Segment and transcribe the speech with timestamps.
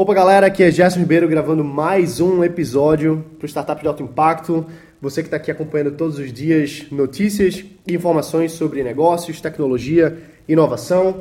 [0.00, 4.00] Opa, galera, aqui é Gerson Ribeiro gravando mais um episódio para o Startup de Alto
[4.00, 4.64] Impacto.
[5.02, 10.16] Você que está aqui acompanhando todos os dias notícias e informações sobre negócios, tecnologia,
[10.48, 11.20] inovação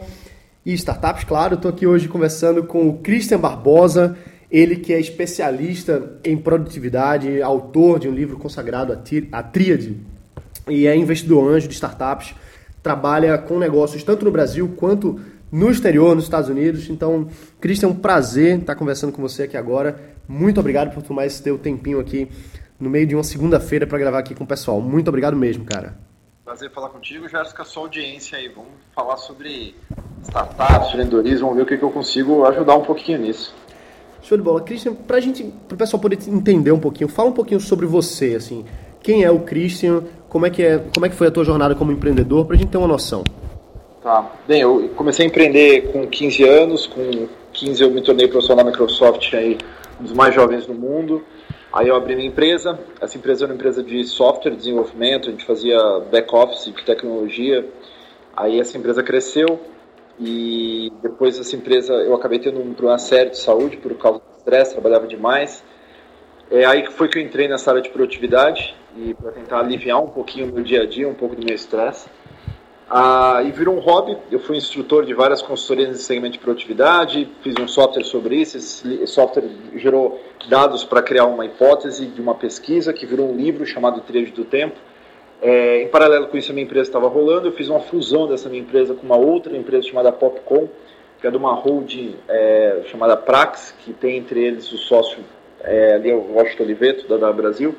[0.63, 1.55] e startups, claro.
[1.55, 4.15] Estou aqui hoje conversando com o Christian Barbosa,
[4.51, 8.93] ele que é especialista em produtividade, autor de um livro consagrado
[9.31, 9.97] à Tríade
[10.69, 12.35] e é investidor anjo de startups,
[12.83, 15.19] trabalha com negócios tanto no Brasil quanto no
[15.71, 16.89] exterior, nos Estados Unidos.
[16.89, 17.27] Então,
[17.59, 19.99] Cristian, é um prazer estar conversando com você aqui agora.
[20.27, 22.29] Muito obrigado por tomar esse teu tempinho aqui
[22.79, 24.81] no meio de uma segunda-feira para gravar aqui com o pessoal.
[24.81, 25.97] Muito obrigado mesmo, cara.
[26.43, 28.47] Prazer falar contigo, Jéssica, sua audiência aí.
[28.49, 29.75] Vamos falar sobre
[30.23, 33.53] startups, empreendedorismo, vamos ver o que, que eu consigo ajudar um pouquinho nisso.
[34.21, 34.61] Show de bola.
[34.61, 38.35] Christian, para gente, para o pessoal poder entender um pouquinho, fala um pouquinho sobre você,
[38.35, 38.65] assim.
[39.01, 40.03] Quem é o Christian?
[40.27, 42.59] Como é que, é, como é que foi a tua jornada como empreendedor, para a
[42.59, 43.23] gente ter uma noção.
[44.07, 44.25] Tá.
[44.47, 48.71] Bem, eu comecei a empreender com 15 anos, com 15 eu me tornei profissional da
[48.71, 49.57] Microsoft, aí,
[49.99, 51.25] um dos mais jovens do mundo.
[51.73, 55.43] Aí eu abri minha empresa, essa empresa era uma empresa de software, desenvolvimento, a gente
[55.43, 55.77] fazia
[56.09, 57.67] back-office de tecnologia.
[58.33, 59.59] Aí essa empresa cresceu
[60.17, 64.37] e depois essa empresa eu acabei tendo um problema sério de saúde por causa do
[64.37, 65.65] estresse, trabalhava demais.
[66.49, 70.01] É aí que foi que eu entrei nessa área de produtividade e para tentar aliviar
[70.01, 72.07] um pouquinho o meu dia a dia, um pouco do meu estresse.
[72.89, 74.17] Ah, e virou um hobby.
[74.31, 78.57] Eu fui instrutor de várias consultorias nesse segmento de produtividade, fiz um software sobre isso.
[78.57, 79.43] Esse software
[79.75, 84.31] gerou dados para criar uma hipótese de uma pesquisa que virou um livro chamado Tríade
[84.31, 84.77] do Tempo.
[85.41, 87.49] É, em paralelo com isso, a minha empresa estava rolando.
[87.49, 90.69] Eu fiz uma fusão dessa minha empresa com uma outra empresa chamada Popcom,
[91.19, 95.19] que é de uma holding é, chamada Prax, que tem entre eles o sócio
[95.61, 97.75] é, ali, o Washington Oliveto, da, da Brasil.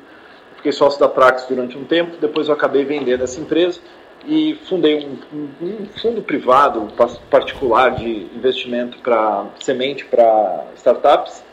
[0.57, 3.79] Fiquei sócio da Prax durante um tempo, depois eu acabei vendendo essa empresa
[4.25, 6.87] e fundei um, um, fundo privado
[7.29, 11.43] particular de investimento para semente para startups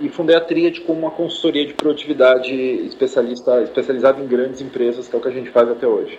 [0.00, 5.14] e fundei a Triad como uma consultoria de produtividade especialista especializada em grandes empresas que
[5.14, 6.18] é o que a gente faz até hoje.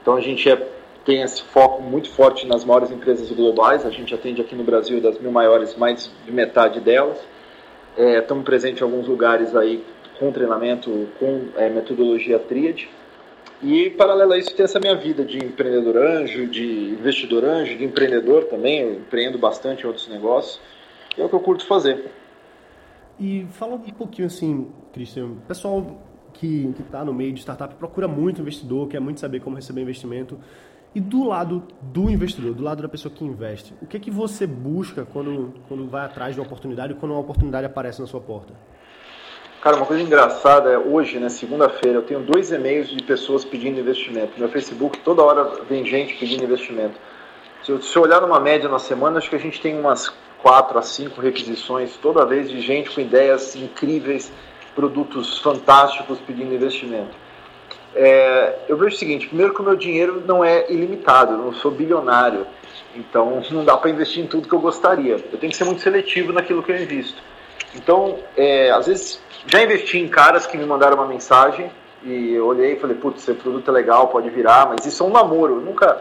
[0.00, 0.68] Então a gente é,
[1.04, 3.86] tem esse foco muito forte nas maiores empresas globais.
[3.86, 7.18] A gente atende aqui no Brasil das mil maiores mais de metade delas.
[7.96, 9.82] É, estamos presentes em alguns lugares aí
[10.18, 12.88] com treinamento com é, metodologia Triad
[13.62, 17.84] e, paralelo a isso, tem essa minha vida de empreendedor anjo, de investidor anjo, de
[17.84, 18.80] empreendedor também.
[18.80, 20.60] Eu empreendo bastante em outros negócios.
[21.16, 22.10] E é o que eu curto fazer.
[23.18, 26.02] E fala um pouquinho assim, Cristian, pessoal
[26.34, 30.38] que está no meio de startup procura muito investidor, quer muito saber como receber investimento.
[30.94, 34.46] E do lado do investidor, do lado da pessoa que investe, o que, que você
[34.46, 38.54] busca quando, quando vai atrás de uma oportunidade quando uma oportunidade aparece na sua porta?
[39.66, 43.80] Cara, uma coisa engraçada é hoje, né, segunda-feira, eu tenho dois e-mails de pessoas pedindo
[43.80, 44.38] investimento.
[44.38, 46.94] Meu Facebook, toda hora vem gente pedindo investimento.
[47.64, 50.08] Se eu, se eu olhar numa média na semana, acho que a gente tem umas
[50.40, 54.30] quatro a cinco requisições toda vez de gente com ideias incríveis,
[54.72, 57.16] produtos fantásticos pedindo investimento.
[57.92, 61.52] É, eu vejo o seguinte: primeiro, que o meu dinheiro não é ilimitado, eu não
[61.52, 62.46] sou bilionário,
[62.94, 65.14] então não dá para investir em tudo que eu gostaria.
[65.14, 67.20] Eu tenho que ser muito seletivo naquilo que eu invisto.
[67.74, 71.70] Então, é, às vezes já investi em caras que me mandaram uma mensagem
[72.02, 75.06] e eu olhei e falei, putz, esse produto é legal, pode virar, mas isso é
[75.06, 75.56] um namoro.
[75.56, 76.00] Eu nunca.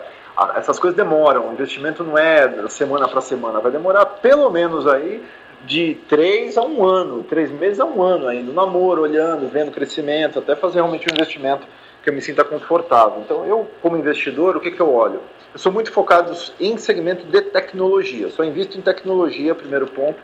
[0.55, 1.49] Essas coisas demoram.
[1.49, 5.23] O investimento não é semana para semana, vai demorar pelo menos aí
[5.65, 9.71] de três a um ano, três meses a um ano ainda, um namoro, olhando, vendo
[9.71, 11.65] crescimento, até fazer realmente um investimento
[12.03, 13.21] que eu me sinta confortável.
[13.21, 15.21] Então, eu, como investidor, o que, que eu olho?
[15.51, 20.19] Eu sou muito focado em segmento de tecnologia, só invisto em tecnologia, primeiro ponto.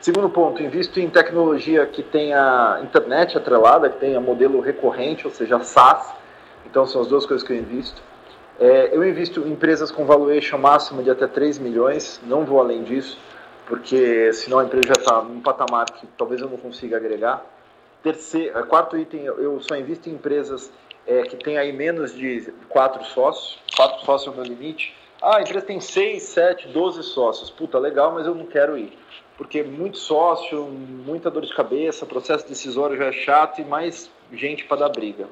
[0.00, 5.58] Segundo ponto, invisto em tecnologia que tenha internet atrelada, que tenha modelo recorrente, ou seja,
[5.60, 6.14] SaaS.
[6.64, 8.00] Então são as duas coisas que eu invisto.
[8.60, 12.84] É, eu invisto em empresas com valuation máximo de até 3 milhões, não vou além
[12.84, 13.18] disso,
[13.66, 17.44] porque senão a empresa já está num patamar que talvez eu não consiga agregar.
[18.02, 20.70] Terceiro, é, quarto item, eu só invisto em empresas
[21.06, 23.58] é, que tem aí menos de 4 sócios.
[23.76, 24.94] 4 sócios é o meu limite.
[25.20, 27.50] Ah, a empresa tem 6, 7, 12 sócios.
[27.50, 28.96] Puta, legal, mas eu não quero ir
[29.38, 34.64] porque muito sócio, muita dor de cabeça, processo decisório já é chato e mais gente
[34.64, 35.28] para dar briga.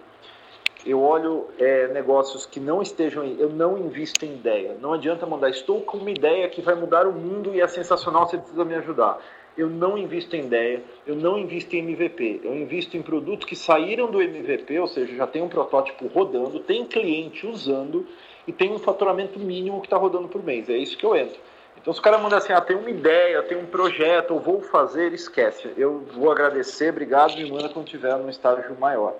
[0.87, 4.77] Eu olho é, negócios que não estejam aí, eu não invisto em ideia.
[4.81, 8.29] Não adianta mandar, estou com uma ideia que vai mudar o mundo e é sensacional,
[8.29, 9.19] você precisa me ajudar.
[9.59, 12.43] Eu não invisto em ideia, eu não invisto em MVP.
[12.45, 16.61] Eu invisto em produtos que saíram do MVP, ou seja, já tem um protótipo rodando,
[16.61, 18.07] tem cliente usando
[18.47, 20.69] e tem um faturamento mínimo que está rodando por mês.
[20.69, 21.39] É isso que eu entro.
[21.77, 24.61] Então, se o cara manda assim, ah, tem uma ideia, tem um projeto, eu vou
[24.61, 25.73] fazer, esquece.
[25.77, 29.15] Eu vou agradecer, obrigado, me manda quando tiver num estágio maior.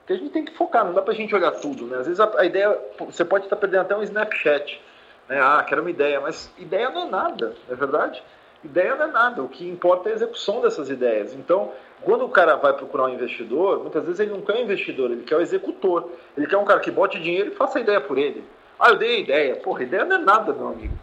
[0.00, 1.98] Porque a gente tem que focar, não dá pra gente olhar tudo, né?
[1.98, 4.80] Às vezes a, a ideia, você pode estar perdendo até um Snapchat,
[5.28, 5.40] né?
[5.40, 8.22] Ah, quero uma ideia, mas ideia não é nada, é verdade?
[8.64, 11.34] Ideia não é nada, o que importa é a execução dessas ideias.
[11.34, 11.72] Então,
[12.02, 15.22] quando o cara vai procurar um investidor, muitas vezes ele não quer um investidor, ele
[15.22, 16.10] quer o um executor.
[16.36, 18.44] Ele quer um cara que bote dinheiro e faça a ideia por ele.
[18.78, 19.56] Ah, eu dei a ideia.
[19.56, 20.94] Porra, ideia não é nada, meu amigo.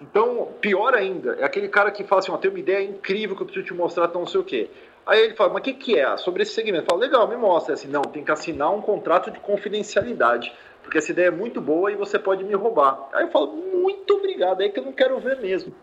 [0.00, 3.42] Então, pior ainda, é aquele cara que fala assim, ó, tem uma ideia incrível que
[3.42, 4.68] eu preciso te mostrar, então não sei o quê.
[5.06, 6.16] Aí ele fala, mas o que, que é?
[6.16, 6.86] Sobre esse segmento.
[6.88, 7.72] Fala, legal, me mostra.
[7.72, 11.60] É assim, não, tem que assinar um contrato de confidencialidade, porque essa ideia é muito
[11.60, 13.08] boa e você pode me roubar.
[13.12, 15.74] Aí eu falo, muito obrigado, é que eu não quero ver mesmo.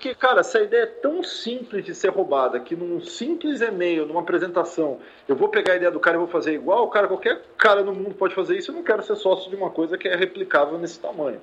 [0.00, 4.22] Porque, cara, essa ideia é tão simples de ser roubada que num simples e-mail, numa
[4.22, 4.98] apresentação,
[5.28, 7.92] eu vou pegar a ideia do cara e vou fazer igual, cara, qualquer cara no
[7.92, 10.78] mundo pode fazer isso, eu não quero ser sócio de uma coisa que é replicável
[10.78, 11.38] nesse tamanho.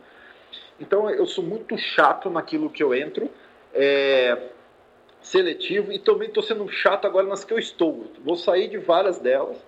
[0.79, 3.29] Então eu sou muito chato naquilo que eu entro,
[3.75, 4.49] é,
[5.21, 8.07] seletivo, e também estou sendo chato agora nas que eu estou.
[8.25, 9.63] Vou sair de várias delas,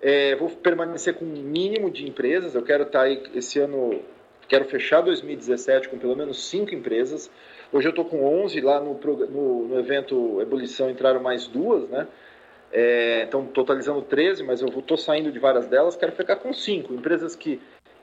[0.00, 4.00] é, vou permanecer com um mínimo de empresas, eu quero estar tá aí esse ano,
[4.46, 7.28] quero fechar 2017 com pelo menos cinco empresas,
[7.72, 12.06] Hoje eu estou com 11, lá no, no, no, evento Ebulição entraram mais duas, né?
[12.72, 16.94] É, então, totalizando 13, mas eu estou saindo de várias delas, quero ficar com cinco
[16.94, 17.60] empresas que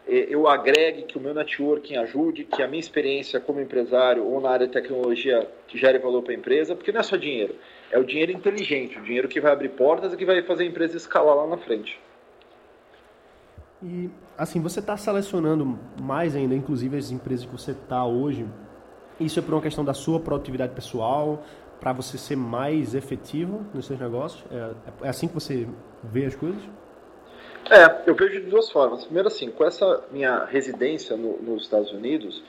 [0.07, 4.39] é, eu agregue, que o meu networking ajude, que a minha experiência como empresário ou
[4.39, 7.55] na área de tecnologia gere valor para a empresa, porque não é só dinheiro,
[7.91, 10.67] é o dinheiro inteligente, o dinheiro que vai abrir portas e que vai fazer a
[10.67, 11.99] empresa escalar lá na frente.
[13.83, 18.45] E, assim, você está selecionando mais ainda, inclusive as empresas que você está hoje,
[19.19, 21.43] isso é por uma questão da sua produtividade pessoal,
[21.79, 24.43] para você ser mais efetivo nos seus negócios?
[24.51, 25.67] É, é, assim que você
[26.03, 26.61] vê as coisas?
[27.69, 29.03] É, eu vejo de duas formas.
[29.03, 32.43] Primeiro, assim, com essa minha residência no, nos Estados Unidos,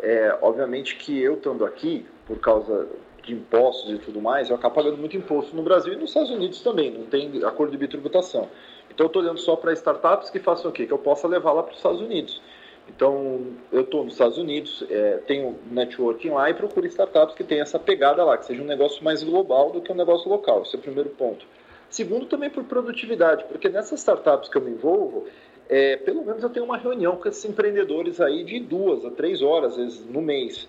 [0.00, 2.88] é, obviamente que eu estando aqui, por causa
[3.22, 6.30] de impostos e tudo mais, eu acabo pagando muito imposto no Brasil e nos Estados
[6.30, 8.48] Unidos também, não tem acordo de bitributação.
[8.92, 10.86] Então eu estou olhando só para startups que façam o quê?
[10.86, 12.42] Que eu possa levar lá para os Estados Unidos.
[12.88, 17.62] Então, eu estou nos Estados Unidos, é, tenho networking lá e procuro startups que tenham
[17.62, 20.62] essa pegada lá, que seja um negócio mais global do que um negócio local.
[20.62, 21.46] Esse é o primeiro ponto.
[21.88, 25.26] Segundo, também por produtividade, porque nessas startups que eu me envolvo,
[25.68, 29.42] é, pelo menos eu tenho uma reunião com esses empreendedores aí de duas a três
[29.42, 30.68] horas, às vezes, no mês.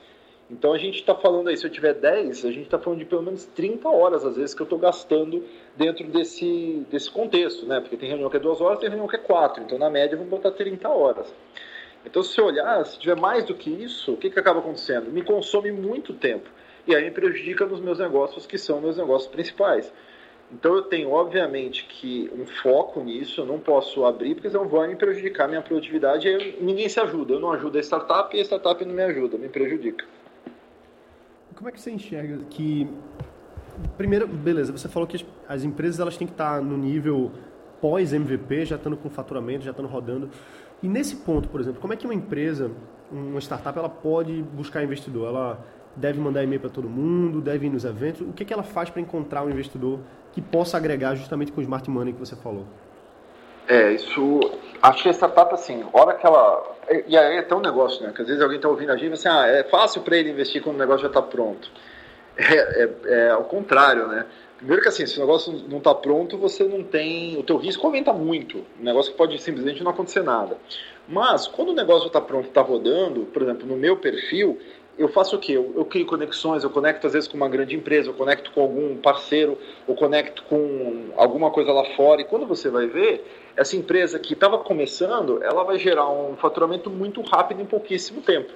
[0.49, 3.05] Então a gente está falando aí, se eu tiver 10, a gente está falando de
[3.05, 5.43] pelo menos 30 horas, às vezes, que eu estou gastando
[5.75, 7.79] dentro desse, desse contexto, né?
[7.79, 9.63] Porque tem reunião que é duas horas, tem reunião que é quatro.
[9.63, 11.33] Então, na média, vamos botar 30 horas.
[12.05, 15.11] Então, se olhar, se tiver mais do que isso, o que, que acaba acontecendo?
[15.11, 16.49] Me consome muito tempo.
[16.85, 19.91] E aí me prejudica nos meus negócios, que são meus negócios principais.
[20.51, 24.87] Então, eu tenho, obviamente, que um foco nisso, eu não posso abrir, porque senão vai
[24.87, 27.33] me prejudicar a minha produtividade e aí ninguém se ajuda.
[27.33, 30.05] Eu não ajudo a startup e a startup não me ajuda, me prejudica.
[31.55, 32.87] Como é que você enxerga que.
[33.97, 37.31] Primeiro, beleza, você falou que as empresas elas têm que estar no nível
[37.81, 40.29] pós-MVP, já estando com faturamento, já estando rodando.
[40.83, 42.69] E nesse ponto, por exemplo, como é que uma empresa,
[43.09, 45.29] uma startup, ela pode buscar investidor?
[45.29, 45.65] Ela
[45.95, 48.21] deve mandar e-mail para todo mundo, deve ir nos eventos?
[48.21, 49.99] O que, que ela faz para encontrar um investidor
[50.33, 52.65] que possa agregar justamente com o smart money que você falou?
[53.67, 54.39] É, isso.
[54.81, 56.75] Acho que a startup, assim, hora que ela.
[57.07, 58.11] E aí é um negócio, né?
[58.13, 60.31] Que às vezes alguém está ouvindo a gente e assim, ah, é fácil para ele
[60.31, 61.71] investir quando o negócio já está pronto.
[62.35, 64.25] É, é, é ao contrário, né?
[64.63, 67.37] Primeiro que assim, se o negócio não está pronto, você não tem.
[67.37, 68.59] O teu risco aumenta muito.
[68.79, 70.57] Um negócio que pode simplesmente não acontecer nada.
[71.05, 74.57] Mas quando o negócio está pronto, está rodando, por exemplo, no meu perfil,
[74.97, 75.51] eu faço o quê?
[75.51, 78.61] Eu, eu, crio conexões, eu conecto às vezes com uma grande empresa, eu conecto com
[78.61, 82.21] algum parceiro, eu conecto com alguma coisa lá fora.
[82.21, 83.21] E quando você vai ver,
[83.57, 88.53] essa empresa que estava começando, ela vai gerar um faturamento muito rápido em pouquíssimo tempo.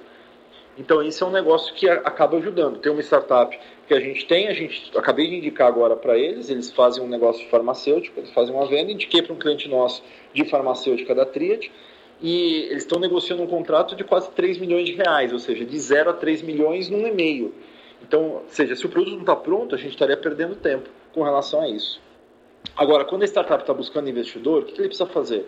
[0.78, 2.78] Então, isso é um negócio que acaba ajudando.
[2.78, 3.58] Tem uma startup
[3.88, 7.08] que a gente tem, a gente acabei de indicar agora para eles, eles fazem um
[7.08, 11.68] negócio farmacêutico, eles fazem uma venda, indiquei para um cliente nosso de farmacêutica da Triad,
[12.20, 15.78] e eles estão negociando um contrato de quase 3 milhões de reais, ou seja, de
[15.78, 17.52] 0 a 3 milhões num e-mail.
[18.02, 21.60] Então, seja, se o produto não está pronto, a gente estaria perdendo tempo com relação
[21.60, 22.00] a isso.
[22.76, 25.44] Agora, quando a startup está buscando investidor, o que ele precisa fazer?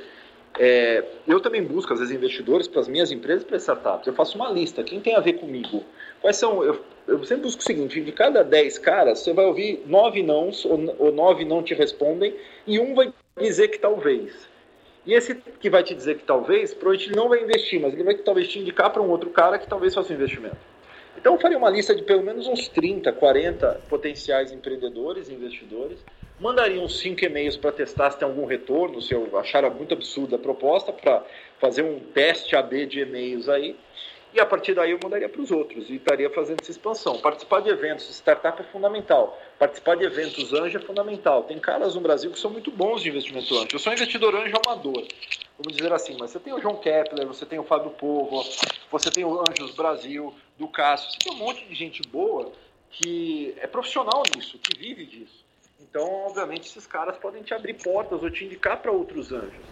[0.58, 4.06] É, eu também busco, às vezes, investidores para as minhas empresas, para startups.
[4.06, 4.82] Eu faço uma lista.
[4.82, 5.84] Quem tem a ver comigo?
[6.20, 6.62] Quais são.
[6.62, 10.64] Eu, eu sempre busco o seguinte: de cada 10 caras, você vai ouvir 9 nãos,
[10.64, 12.34] ou, 9 não te respondem,
[12.66, 14.48] e um vai dizer que talvez.
[15.06, 18.14] E esse que vai te dizer que talvez, provavelmente não vai investir, mas ele vai
[18.16, 20.58] talvez te indicar para um outro cara que talvez faça um investimento.
[21.16, 25.98] Então eu faria uma lista de pelo menos uns 30, 40 potenciais empreendedores e investidores
[26.40, 30.36] mandaria uns 5 e-mails para testar se tem algum retorno, se eu achar muito absurda
[30.36, 31.22] a proposta, para
[31.60, 33.76] fazer um teste AB de e-mails aí.
[34.32, 37.18] E a partir daí eu mandaria para os outros e estaria fazendo essa expansão.
[37.18, 39.36] Participar de eventos startup é fundamental.
[39.58, 41.42] Participar de eventos anjo é fundamental.
[41.42, 43.68] Tem caras no Brasil que são muito bons de investimento anjo.
[43.72, 45.04] Eu sou investidor anjo amador,
[45.58, 46.16] vamos dizer assim.
[46.18, 48.44] Mas você tem o João Kepler, você tem o Fábio Povo,
[48.88, 51.10] você tem o Anjos Brasil, do Cássio.
[51.10, 52.52] Você tem um monte de gente boa
[52.88, 55.49] que é profissional nisso, que vive disso.
[55.80, 59.64] Então, obviamente, esses caras podem te abrir portas ou te indicar para outros anjos.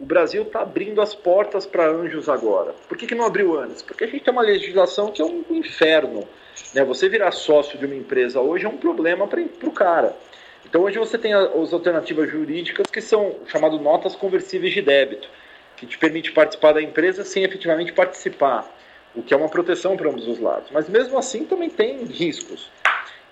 [0.00, 2.74] O Brasil está abrindo as portas para anjos agora.
[2.88, 3.82] Por que, que não abriu antes?
[3.82, 6.26] Porque a gente tem uma legislação que é um inferno.
[6.74, 6.84] Né?
[6.84, 10.16] Você virar sócio de uma empresa hoje é um problema para o cara.
[10.64, 15.28] Então hoje você tem as alternativas jurídicas que são chamadas notas conversíveis de débito,
[15.76, 18.68] que te permite participar da empresa sem efetivamente participar,
[19.14, 20.70] o que é uma proteção para ambos os lados.
[20.70, 22.70] Mas mesmo assim também tem riscos.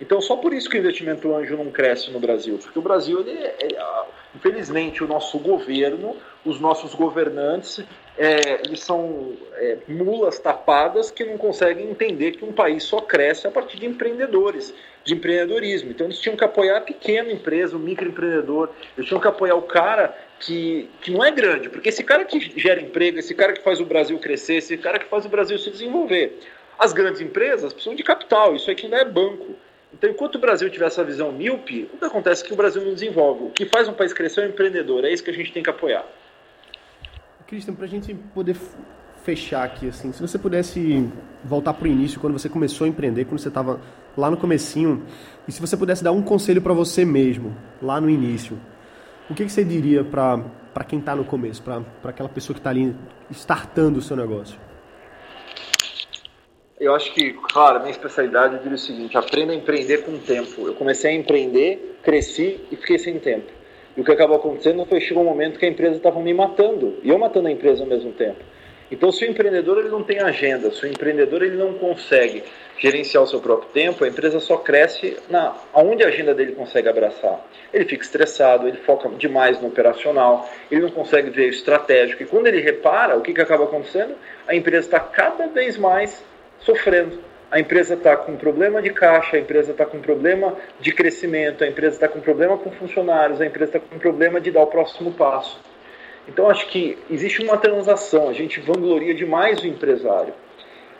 [0.00, 3.21] Então, só por isso que o investimento anjo não cresce no Brasil, porque o Brasil,
[3.21, 4.04] ele, é, é
[4.35, 7.85] infelizmente, o nosso governo, os nossos governantes,
[8.16, 13.47] é, eles são é, mulas tapadas que não conseguem entender que um país só cresce
[13.47, 14.73] a partir de empreendedores,
[15.04, 15.90] de empreendedorismo.
[15.90, 19.62] Então, eles tinham que apoiar a pequena empresa, o microempreendedor, eles tinham que apoiar o
[19.62, 23.62] cara que, que não é grande, porque esse cara que gera emprego, esse cara que
[23.62, 26.40] faz o Brasil crescer, esse cara que faz o Brasil se desenvolver.
[26.78, 29.54] As grandes empresas precisam de capital, isso aqui não é banco.
[29.92, 32.82] Então, enquanto o Brasil tiver essa visão míope, o que acontece é que o Brasil
[32.85, 33.44] não desenvolve.
[33.44, 35.04] O que faz um país crescer é o empreendedor.
[35.04, 36.04] É isso que a gente tem que apoiar.
[37.47, 38.56] Cristian, para a gente poder
[39.25, 41.11] fechar aqui, assim, se você pudesse
[41.44, 43.80] voltar para o início, quando você começou a empreender, quando você estava
[44.16, 45.04] lá no comecinho,
[45.47, 48.59] e se você pudesse dar um conselho para você mesmo, lá no início,
[49.28, 52.70] o que, que você diria para quem está no começo, para aquela pessoa que está
[52.70, 52.94] ali
[53.30, 54.59] startando o seu negócio?
[56.80, 60.18] Eu acho que, claro, minha especialidade eu diria o seguinte: aprenda a empreender com o
[60.18, 60.66] tempo.
[60.66, 63.52] Eu comecei a empreender, cresci e fiquei sem tempo.
[63.94, 66.99] E o que acabou acontecendo foi chegou um momento que a empresa estava me matando
[67.02, 68.38] e eu matando a empresa ao mesmo tempo.
[68.90, 72.42] Então, se o empreendedor ele não tem agenda, se o empreendedor ele não consegue
[72.78, 76.88] gerenciar o seu próprio tempo, a empresa só cresce na aonde a agenda dele consegue
[76.88, 77.46] abraçar.
[77.75, 82.22] Ele fica estressado, ele foca demais no operacional, ele não consegue ver o estratégico.
[82.22, 84.14] E quando ele repara, o que, que acaba acontecendo?
[84.49, 86.25] A empresa está cada vez mais
[86.60, 87.18] sofrendo.
[87.50, 91.66] A empresa está com problema de caixa, a empresa está com problema de crescimento, a
[91.66, 95.12] empresa está com problema com funcionários, a empresa está com problema de dar o próximo
[95.12, 95.60] passo.
[96.28, 100.32] Então acho que existe uma transação, a gente vangloria demais o empresário,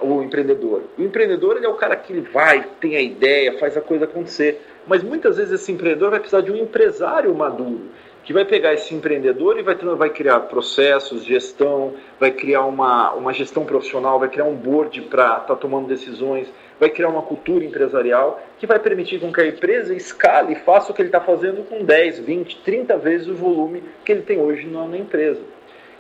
[0.01, 0.83] o empreendedor.
[0.99, 4.61] O empreendedor ele é o cara que vai, tem a ideia, faz a coisa acontecer.
[4.89, 7.91] Mas muitas vezes esse empreendedor vai precisar de um empresário maduro
[8.25, 13.33] que vai pegar esse empreendedor e vai, vai criar processos, gestão, vai criar uma, uma
[13.33, 17.65] gestão profissional, vai criar um board para estar tá tomando decisões, vai criar uma cultura
[17.65, 21.21] empresarial que vai permitir com que a empresa escale e faça o que ele está
[21.21, 25.41] fazendo com 10, 20, 30 vezes o volume que ele tem hoje na, na empresa.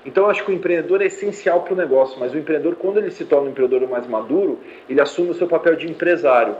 [0.05, 2.99] Então, eu acho que o empreendedor é essencial para o negócio, mas o empreendedor, quando
[2.99, 4.59] ele se torna um empreendedor mais maduro,
[4.89, 6.57] ele assume o seu papel de empresário.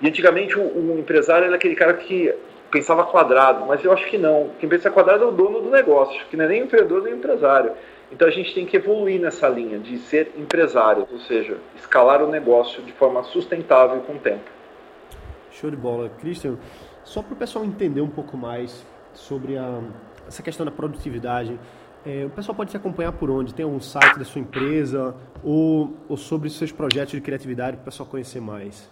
[0.00, 2.32] E antigamente, o, o empresário era aquele cara que
[2.70, 4.50] pensava quadrado, mas eu acho que não.
[4.58, 7.72] Quem pensa quadrado é o dono do negócio, que não é nem empreendedor nem empresário.
[8.10, 12.28] Então a gente tem que evoluir nessa linha de ser empresário, ou seja, escalar o
[12.28, 14.50] negócio de forma sustentável com o tempo.
[15.50, 16.10] Show de bola.
[16.20, 16.56] Christian,
[17.02, 19.80] só para o pessoal entender um pouco mais sobre a,
[20.28, 21.58] essa questão da produtividade,
[22.04, 23.52] é, o pessoal pode se acompanhar por onde?
[23.52, 27.84] Tem algum site da sua empresa ou, ou sobre seus projetos de criatividade para o
[27.86, 28.88] pessoal conhecer mais?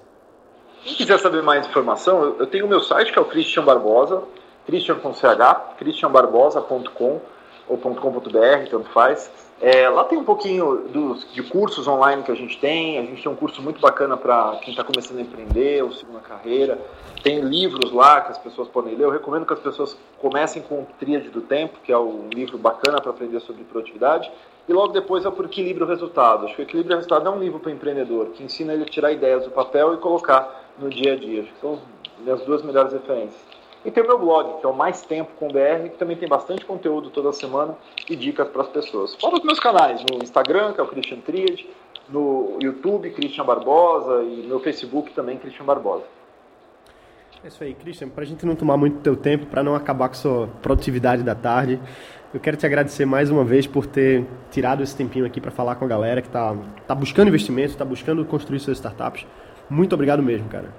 [0.85, 4.23] Quem quiser saber mais informação, eu tenho o meu site que é o Christian Barbosa,
[4.67, 7.23] Christian com CH, christianbarbosa.com
[7.67, 9.31] ou .com.br, tanto faz.
[9.63, 12.99] É, lá tem um pouquinho dos, de cursos online que a gente tem.
[12.99, 16.21] A gente tem um curso muito bacana para quem está começando a empreender ou segunda
[16.21, 16.79] carreira.
[17.23, 19.05] Tem livros lá que as pessoas podem ler.
[19.05, 22.59] Eu recomendo que as pessoas comecem com o Tríade do Tempo, que é um livro
[22.59, 24.31] bacana para aprender sobre produtividade.
[24.69, 26.45] E logo depois é por Equilíbrio Resultado.
[26.45, 29.13] Acho que o Equilíbrio Resultado é um livro para empreendedor que ensina ele a tirar
[29.13, 31.43] ideias do papel e colocar no dia a dia.
[31.43, 31.79] Acho que são
[32.33, 33.41] as duas melhores referências.
[33.85, 36.29] E tem o meu blog, que é o Mais Tempo com BR, que também tem
[36.29, 37.77] bastante conteúdo toda semana
[38.09, 39.15] e dicas para as pessoas.
[39.17, 41.67] Fora os meus canais, no Instagram, que é o Christian Triad,
[42.09, 46.05] no YouTube, Christian Barbosa, e no Facebook também, Christian Barbosa.
[47.45, 48.09] É isso aí, Christian.
[48.09, 51.23] Para a gente não tomar muito teu tempo, para não acabar com a sua produtividade
[51.23, 51.79] da tarde,
[52.33, 55.75] eu quero te agradecer mais uma vez por ter tirado esse tempinho aqui para falar
[55.75, 59.27] com a galera que está tá buscando investimento, está buscando construir suas startups.
[59.69, 60.73] Muito obrigado mesmo, cara.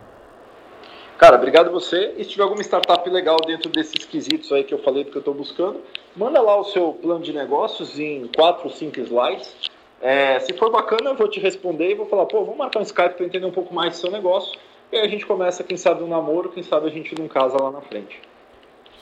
[1.18, 2.14] Cara, obrigado você.
[2.18, 5.20] E se tiver alguma startup legal dentro desses quesitos aí que eu falei que eu
[5.20, 5.82] estou buscando,
[6.16, 9.56] manda lá o seu plano de negócios em 4 ou 5 slides.
[10.02, 12.84] É, se for bacana, eu vou te responder e vou falar, pô, vamos marcar um
[12.84, 14.60] Skype para entender um pouco mais do seu negócio.
[14.92, 17.58] E aí a gente começa, quem sabe, um namoro, quem sabe a gente não casa
[17.62, 18.22] lá na frente.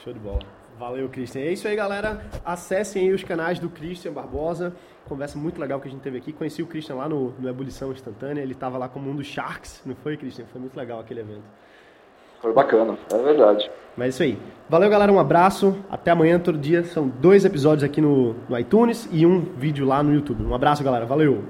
[0.02, 0.63] Show de bola.
[0.78, 1.42] Valeu, Christian.
[1.42, 2.24] É isso aí, galera.
[2.44, 4.74] Acessem aí os canais do Christian Barbosa
[5.08, 6.32] conversa muito legal que a gente teve aqui.
[6.32, 9.82] Conheci o Christian lá no, no Ebulição Instantânea, ele estava lá como um dos Sharks,
[9.84, 10.46] não foi, Christian?
[10.50, 11.44] Foi muito legal aquele evento.
[12.40, 13.70] Foi bacana, é verdade.
[13.96, 14.38] Mas é isso aí.
[14.68, 15.78] Valeu, galera, um abraço.
[15.90, 16.84] Até amanhã, todo dia.
[16.84, 20.44] São dois episódios aqui no, no iTunes e um vídeo lá no YouTube.
[20.44, 21.06] Um abraço, galera.
[21.06, 21.42] Valeu!